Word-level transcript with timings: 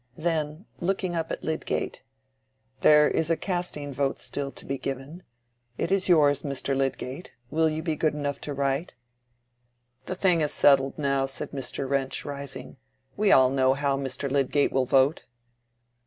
Then, 0.17 0.65
looking 0.79 1.13
up 1.13 1.31
at 1.31 1.43
Lydgate— 1.43 2.01
"There 2.79 3.07
is 3.07 3.29
a 3.29 3.37
casting 3.37 3.93
vote 3.93 4.17
still 4.17 4.49
to 4.51 4.65
be 4.65 4.79
given. 4.79 5.21
It 5.77 5.91
is 5.91 6.09
yours, 6.09 6.41
Mr. 6.41 6.75
Lydgate: 6.75 7.33
will 7.51 7.69
you 7.69 7.83
be 7.83 7.95
good 7.95 8.15
enough 8.15 8.41
to 8.41 8.53
write?" 8.55 8.95
"The 10.07 10.15
thing 10.15 10.41
is 10.41 10.51
settled 10.51 10.97
now," 10.97 11.27
said 11.27 11.51
Mr. 11.51 11.87
Wrench, 11.87 12.25
rising. 12.25 12.77
"We 13.15 13.31
all 13.31 13.51
know 13.51 13.75
how 13.75 13.95
Mr. 13.95 14.27
Lydgate 14.27 14.71
will 14.71 14.87
vote." 14.87 15.25